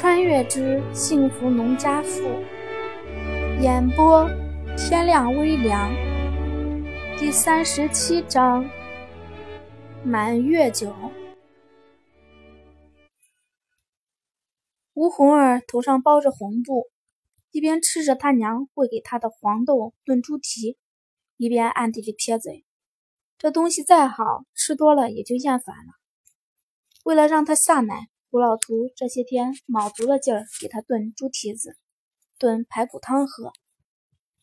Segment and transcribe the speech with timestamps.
[0.00, 2.22] 穿越之幸福农家妇，
[3.60, 4.26] 演播
[4.74, 5.92] 天亮微凉，
[7.18, 8.64] 第三十七章
[10.02, 10.96] 满月酒。
[14.94, 16.88] 吴红儿头上包着红布，
[17.50, 20.78] 一边吃着他娘喂给他的黄豆炖猪蹄，
[21.36, 22.64] 一边暗地里撇嘴：
[23.36, 25.92] 这东西再好吃多了也就厌烦了。
[27.04, 28.08] 为了让他下奶。
[28.30, 31.76] 胡老图这些天卯足了劲儿给他炖猪蹄子、
[32.38, 33.52] 炖排骨汤喝，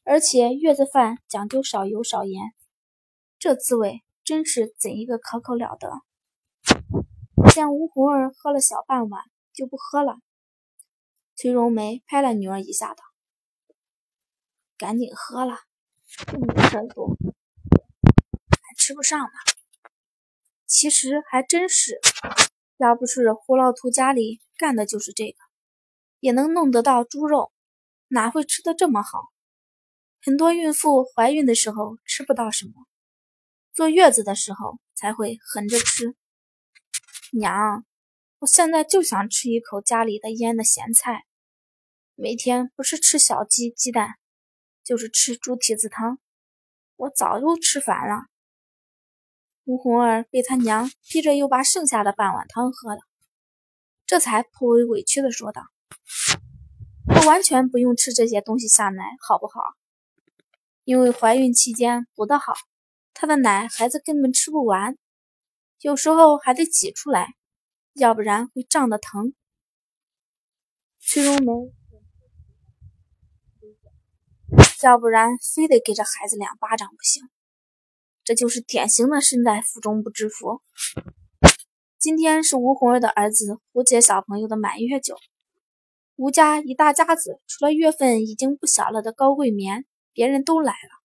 [0.03, 2.53] 而且月子饭讲究少油少盐，
[3.39, 5.89] 这滋味真是怎一个可口了得！
[7.53, 9.23] 见吴红儿喝了小半碗
[9.53, 10.17] 就不喝了，
[11.37, 13.05] 崔荣梅拍了女儿一下道
[14.77, 15.59] ：“赶紧喝了，
[16.27, 17.15] 这么事多，
[18.51, 19.29] 还吃不上呢。”
[20.67, 22.01] 其实还真是。
[22.77, 25.37] 要不是胡老图家里干的就是这个，
[26.19, 27.51] 也能弄得到猪肉，
[28.07, 29.23] 哪会吃的这么好？
[30.21, 32.73] 很多孕妇怀孕的时候吃不到什么，
[33.73, 36.15] 坐月子的时候才会横着吃。
[37.31, 37.83] 娘，
[38.39, 41.25] 我现在就想吃一口家里的腌的咸菜，
[42.13, 44.17] 每天不是吃小鸡鸡蛋，
[44.83, 46.19] 就是吃猪蹄子汤，
[46.95, 48.27] 我早就吃烦了。
[49.67, 53.01] 吴红儿被他娘逼着又把剩下的半碗汤喝了，
[54.05, 55.61] 这才颇为委屈的说道
[57.13, 59.59] ：“我完全不用吃这些东西下奶，好不好？
[60.85, 62.53] 因为怀孕期间补得好，
[63.13, 64.97] 她的奶孩子根本吃不完，
[65.81, 67.33] 有时候还得挤出来，
[67.91, 69.33] 要不然会胀得疼。”
[71.03, 71.73] 崔荣梅，
[74.81, 77.29] 要不然非得给这孩子两巴掌不行。
[78.27, 80.61] 这就是典型的身在福中不知福。
[81.97, 85.15] 今天是吴红儿的儿子胡杰小朋友的满月酒，
[86.17, 91.01] 吴家一大家子，除了月份已经不小了的高桂棉，别人都来了。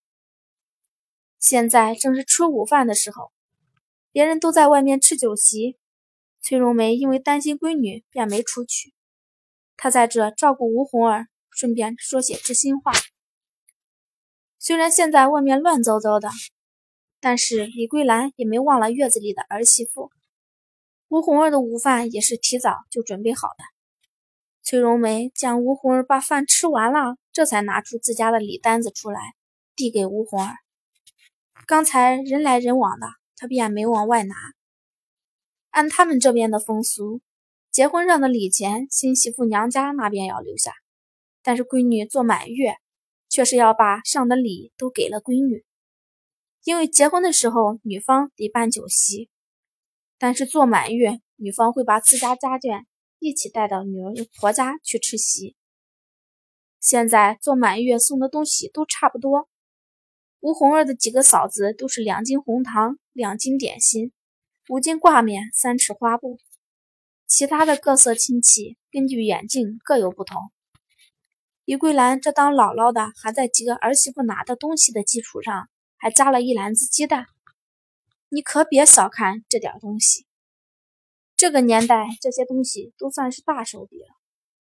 [1.39, 3.31] 现在正是吃午饭的时候，
[4.11, 5.77] 别人都在外面吃酒席，
[6.41, 8.93] 崔荣梅因为担心闺女，便没出去。
[9.77, 12.91] 她在这照顾吴红儿，顺便说些知心话。
[14.59, 16.29] 虽然现在外面乱糟糟的。
[17.25, 20.11] 但是李桂兰也没忘了月子里的儿媳妇，
[21.07, 23.63] 吴红儿的午饭也是提早就准备好的。
[24.61, 29.21] 崔荣梅见吴红儿把饭吃完了，这才拿出自家的礼单子出来，
[29.73, 30.55] 递给吴红儿。
[31.65, 33.07] 刚才人来人往的，
[33.37, 34.35] 她便没往外拿。
[35.69, 37.21] 按他们这边的风俗，
[37.71, 40.73] 结婚上的礼钱，新媳妇娘家那边要留下，
[41.41, 42.75] 但是闺女做满月，
[43.29, 45.63] 却是要把上的礼都给了闺女。
[46.63, 49.29] 因为结婚的时候，女方得办酒席，
[50.17, 52.85] 但是做满月，女方会把自家家眷
[53.19, 55.57] 一起带到女儿婆家去吃席。
[56.79, 59.49] 现在做满月送的东西都差不多，
[60.39, 64.13] 吴红儿的几个嫂子都是两斤红糖、两斤点心、
[64.69, 66.39] 五斤挂面、三尺花布，
[67.27, 70.41] 其他的各色亲戚根据远近各有不同。
[71.65, 75.69] 于桂兰这当姥姥的，还在几个儿媳妇拿的东西的基础上。
[76.03, 77.27] 还加了一篮子鸡蛋，
[78.27, 80.27] 你可别小看这点东西。
[81.37, 84.07] 这个年代，这些东西都算是大手笔了。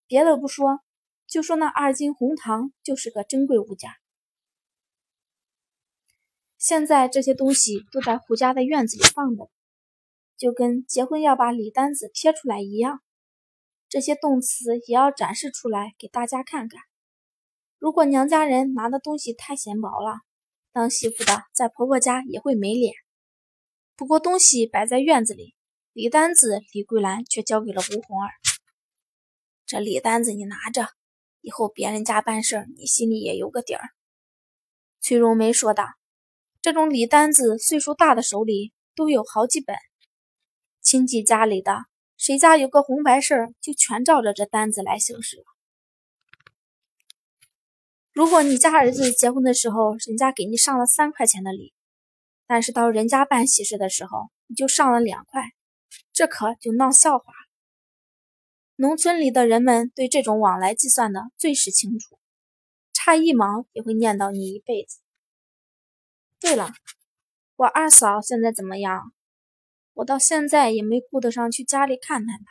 [0.06, 0.82] 别的不说，
[1.26, 3.90] 就说那二斤红糖就是个珍贵物件。
[6.58, 9.50] 现在这些东西都在胡家的院子里放着，
[10.36, 13.02] 就跟结婚要把礼单子贴出来一样。
[13.88, 16.82] 这些动词也要展示出来给大家看看。
[17.80, 20.20] 如果娘家人拿的东西太显薄了，
[20.74, 22.94] 当媳妇的在婆婆家也会没脸。
[23.96, 25.54] 不过东西摆在院子里，
[25.94, 28.32] 礼单子李桂兰却交给了吴红儿。
[29.68, 30.88] 这礼单子你拿着，
[31.42, 33.82] 以后别人家办事你心里也有个底儿。
[35.00, 35.86] 崔荣梅说道
[36.60, 39.76] ：“这种礼单子，岁数大的手里都有好几本。
[40.82, 41.86] 亲戚家里的，
[42.18, 45.44] 谁家有个红白事儿就全照着这单子来行事了。”
[48.14, 51.74] 如果你家儿子结婚的时候，人家给你上了三块钱的礼，
[52.46, 55.42] 但是到人家办喜事的时候，你就上了两块，
[56.12, 57.26] 这可就闹笑话。
[58.76, 62.20] 农村里的人们对这种往来计算的最是清楚，
[62.94, 65.00] 差一毛也会念叨你一辈子。
[66.40, 66.72] 对了，
[67.56, 69.12] 我二嫂现在怎么样？
[69.94, 72.46] 我到现在也没顾得上去家里看看她。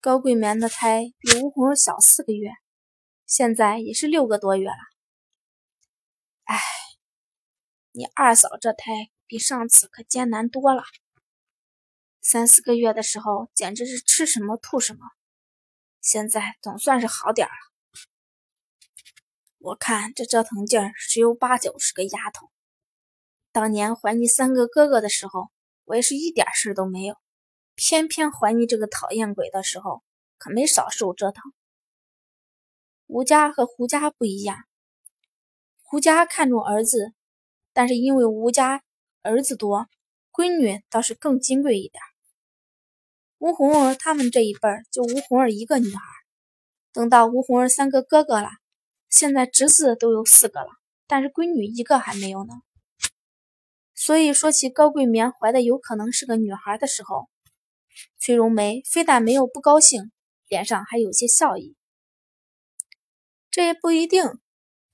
[0.00, 2.50] 高桂棉的胎比吴红小四个月。
[3.34, 4.76] 现在也是六个多月了，
[6.44, 6.60] 哎，
[7.92, 10.82] 你二嫂这胎比上次可艰难多了。
[12.20, 15.06] 三四个月的时候，简直是吃什么吐什么，
[16.02, 17.54] 现在总算是好点了。
[19.60, 22.50] 我看这折腾劲儿，十有八九是个丫头。
[23.50, 25.50] 当年怀你三个哥哥的时候，
[25.84, 27.16] 我也是一点事都没有，
[27.76, 30.02] 偏偏怀你这个讨厌鬼的时候，
[30.36, 31.54] 可没少受折腾。
[33.12, 34.56] 吴家和胡家不一样，
[35.82, 37.12] 胡家看重儿子，
[37.74, 38.82] 但是因为吴家
[39.20, 39.86] 儿子多，
[40.32, 42.02] 闺女倒是更金贵一点。
[43.36, 46.00] 吴红儿他们这一辈儿就吴红儿一个女儿，
[46.94, 48.48] 等到吴红儿三个哥哥了。
[49.10, 50.68] 现在侄子都有四个了，
[51.06, 52.54] 但是闺女一个还没有呢。
[53.94, 57.28] 所以说起高桂棉怀的有可能是个女孩的时候，
[58.18, 60.10] 崔荣梅非但没有不高兴，
[60.48, 61.76] 脸上还有些笑意。
[63.52, 64.24] 这也不一定，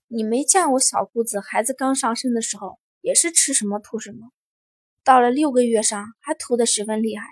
[0.08, 4.32] 你没见我小姑子孩子刚上身的时候，也是吃什么吐什么，
[5.04, 7.24] 到了六个月上还吐得十分厉害，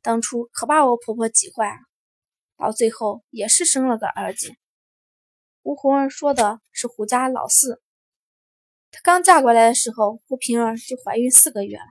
[0.00, 1.80] 当初可把我婆婆急坏了，
[2.56, 4.54] 到最后也是生了个儿子。
[5.64, 7.82] 吴红儿说的是胡家老四，
[8.90, 11.84] 她刚嫁过来的时候，胡平儿就怀孕四个月了，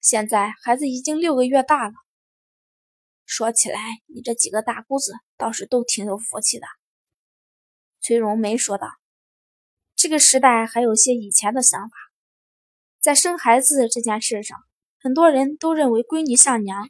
[0.00, 1.94] 现在孩子已经六个月大了。
[3.24, 6.66] 说起来，你这几个大姑子倒是都挺有福气的。
[8.06, 8.86] 崔荣梅说道
[9.96, 11.96] ：“这个时代还有些以前的想法，
[13.00, 14.56] 在生孩子这件事上，
[15.00, 16.88] 很多人都认为闺女像娘。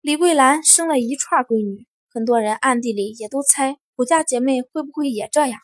[0.00, 5.58] 李桂兰生了一串闺女。”很多人暗地里也都猜胡家姐妹会不会也这样。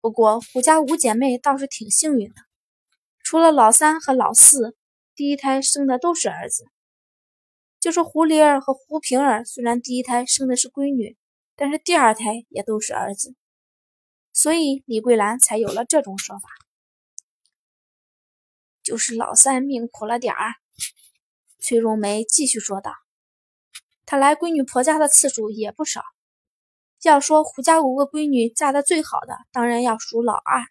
[0.00, 2.42] 不过胡家五姐妹倒是挺幸运的，
[3.24, 4.76] 除了老三和老四，
[5.16, 6.66] 第一胎生的都是儿子。
[7.80, 11.16] 就是胡丽儿和胡平儿，虽然第一胎生的是闺女，
[11.60, 13.34] 但是第二胎也都是儿子，
[14.32, 16.48] 所以李桂兰才有了这种说法。
[18.84, 20.54] 就是老三命苦了点儿。
[21.58, 22.94] 崔荣梅继续说道。
[24.06, 26.04] 他来闺女婆家的次数也不少。
[27.02, 30.62] 要说胡家五个闺女嫁的最好的，当然要数老二，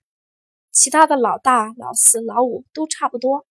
[0.72, 3.46] 其他的老大、老四、老五都差不多，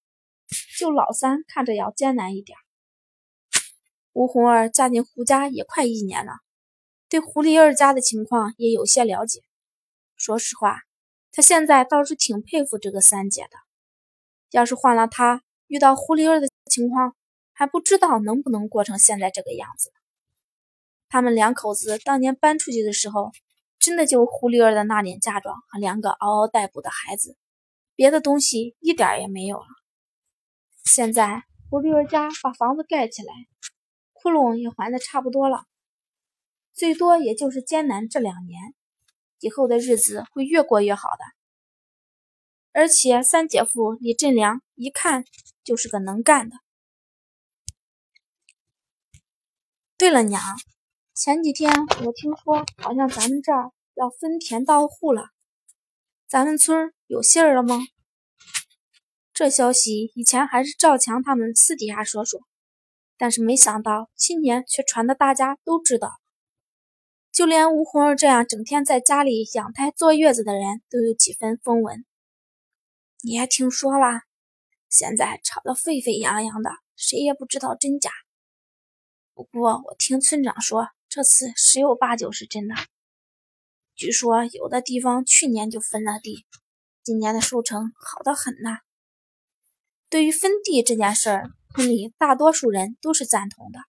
[0.78, 2.56] 就老三看着要艰难一点。
[4.14, 6.32] 吴红儿嫁进胡家也快一年了，
[7.08, 9.42] 对胡丽儿家的情况也有些了解。
[10.16, 10.80] 说实话，
[11.32, 13.56] 她现在倒是挺佩服这个三姐的。
[14.50, 17.14] 要是换了她，遇到胡丽儿的情况。
[17.58, 19.90] 还不知道能不能过成现在这个样子。
[21.08, 23.32] 他们两口子当年搬出去的时候，
[23.78, 27.34] 真的就胡丽儿的那点嫁妆和两个嗷嗷待哺的孩子，
[27.94, 29.66] 别的东西一点也没有了。
[30.84, 33.32] 现在胡丽儿家把房子盖起来，
[34.12, 35.64] 窟窿也还的差不多了，
[36.76, 38.74] 最多也就是艰难这两年，
[39.40, 41.24] 以后的日子会越过越好的。
[42.72, 45.24] 而且三姐夫李振良一看
[45.64, 46.56] 就是个能干的。
[49.96, 50.42] 对了，娘，
[51.14, 51.72] 前几天
[52.04, 55.30] 我听说好像咱们这儿要分田到户了，
[56.28, 57.78] 咱们村有信儿了吗？
[59.32, 62.42] 这消息以前还是赵强他们私底下说说，
[63.16, 66.20] 但是没想到今年却传的大家都知道，
[67.36, 72.06] 就连吴红儿这样整天在家里养胎坐月子的人都有几分风闻。
[73.20, 74.22] 你也听说了？
[74.88, 78.10] 现在吵得沸沸扬扬的，谁也不知道真假。
[79.34, 82.74] 不过我听村长说，这次十有八九是真的。
[83.94, 86.46] 据说有的地方去年就分了地，
[87.02, 88.78] 今年的收成好得很呐。
[90.08, 93.80] 对于分地这件事儿，村里大多数人都是赞同的，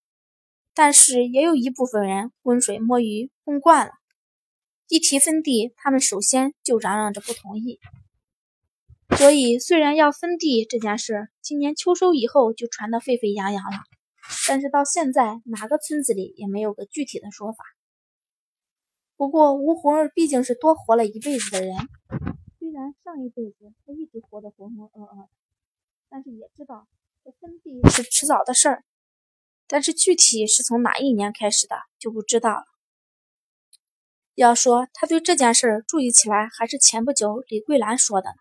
[0.78, 3.94] 但是也有一部分人浑水摸鱼混惯了，
[4.88, 7.80] 一提分地，他们首先就嚷嚷着不同意。
[9.18, 13.80] 所以虽然要分地这件事，今年秋收以后就传得沸沸扬扬了。
[14.48, 17.64] 但是到现在，哪个村子里也没有个具体的说法。
[19.16, 21.76] 不过吴红儿毕竟是多活了一辈子的人，
[22.60, 25.30] 虽然上一辈子他一直活得浑浑噩噩的，
[26.08, 26.88] 但是也知道
[27.24, 28.84] 这分地是迟早的事儿。
[29.68, 32.66] 但是具体是从哪一年开始的就不知道了。
[34.36, 38.36] 要说他对这件事儿注意起来，还是前不久李桂兰说的呢。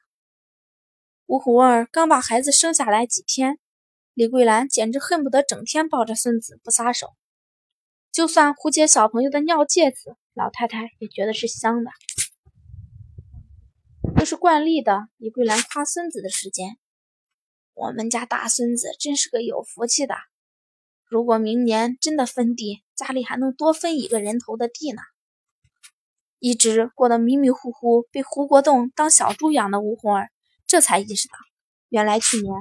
[1.26, 3.59] 吴红儿刚把孩子生下来几天。
[4.14, 7.09] 李桂兰简直恨不得整天抱着孙子不撒手，
[8.12, 11.90] 就算胡姐小朋友的尿介子，老太太也觉得是香的。
[14.16, 16.78] 这是惯例的，李桂兰夸孙子的时间。
[17.75, 20.14] 我们家大孙子真是个有福气的，
[21.09, 25.03] 如果明年真的分地，家里还能多分一个人头的地呢。
[26.39, 30.31] 一直过得迷迷糊糊，被胡国栋当小猪养的吴红儿
[30.67, 31.35] 这才意识到，
[31.89, 32.53] 原来去年。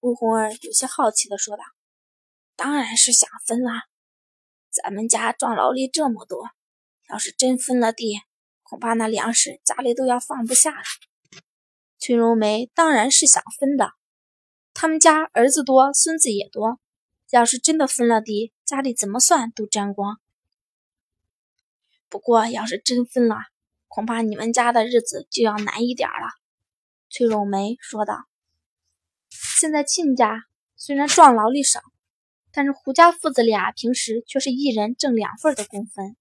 [0.00, 1.62] 吴红儿有些好奇的说道，
[2.56, 3.82] 当然是想分啦，
[4.70, 6.48] 咱们家壮劳力这么多。
[7.08, 8.20] 要是真分了地，
[8.62, 10.84] 恐怕那粮食家里都要放不下了。”
[11.98, 13.92] 崔荣梅当然是想分的，
[14.74, 16.80] 他们家儿子多，孙子也多，
[17.30, 20.18] 要是真的分了地，家里怎么算都沾光。
[22.08, 23.36] 不过，要是真分了，
[23.88, 26.28] 恐怕你们家的日子就要难一点了。”
[27.08, 28.24] 崔荣梅说道。
[29.30, 30.44] 现在亲家
[30.76, 31.80] 虽然壮劳力少，
[32.50, 36.16] 但是胡家父子俩平时却是一人挣两份的工分，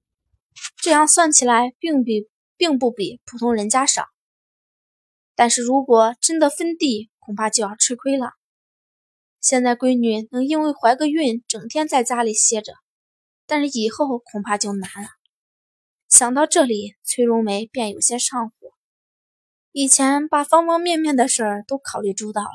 [0.77, 2.27] 这样算起来，并比
[2.57, 4.05] 并不比普通人家少。
[5.35, 8.31] 但是如果真的分地，恐怕就要吃亏了。
[9.39, 12.73] 现在闺女能因为怀个孕，整天在家里歇着，
[13.45, 15.09] 但是以后恐怕就难了。
[16.07, 18.53] 想到这里，崔荣梅便有些上火。
[19.71, 22.49] 以前把方方面面的事儿都考虑周到了。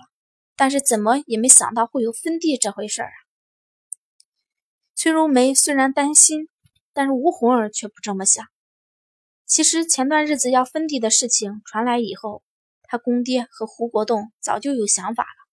[0.59, 3.19] 但是怎么也没想到会有分地这回事儿啊！
[4.95, 6.49] 崔荣梅虽然担心，
[6.97, 8.47] 但是吴红儿却不这么想。
[9.45, 12.43] 其实前段日子要分地的事情传来以后，
[12.85, 15.47] 他公爹和胡国栋早就有想法了。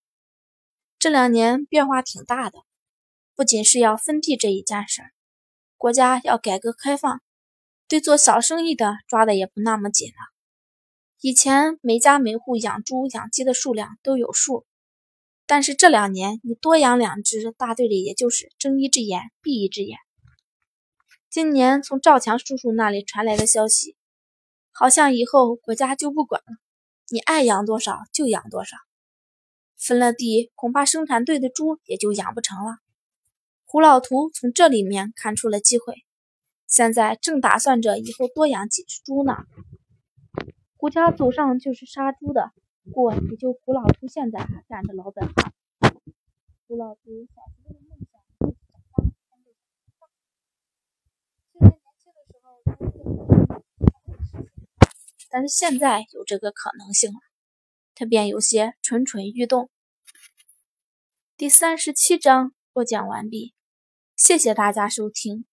[0.97, 2.59] 这两年变化挺大的，
[3.35, 5.01] 不仅是要分地这一件事，
[5.75, 7.21] 国家要改革开放，
[7.89, 10.15] 对做小生意的抓的也不那么紧了。
[11.19, 14.65] 以前每家每户养猪养鸡的数量都有数。
[15.45, 19.97] 但是这两年，你多养两只，大队里也就是睁一只眼闭一只眼。
[21.33, 23.97] 今年从赵强叔叔那里传来的消息，
[24.71, 26.57] 好像以后国家就不管了，
[27.09, 28.77] 你爱养多少就养多少。
[29.75, 32.77] 分了地，恐怕生产队的猪也就养不成了。
[33.65, 35.95] 胡老图从这里面看出了机会，
[36.67, 39.37] 现在正打算着以后多养几只猪呢。
[40.77, 42.51] 胡家祖上就是杀猪的。
[42.83, 45.51] 不过，也就胡老图现在还干着老本行。
[46.67, 49.49] 胡老图小时候的梦想就是长大当个
[51.53, 52.61] 虽然年轻的时候
[55.35, 57.19] 但是现在有这个可能性了，
[57.95, 59.71] 他便有些蠢蠢欲动。
[61.37, 63.55] 第三十七章播讲完毕，
[64.15, 65.45] 谢谢大家收听。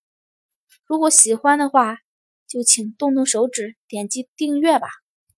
[0.85, 1.97] 如果喜欢的话，
[2.47, 4.89] 就请动动手指点击订阅吧。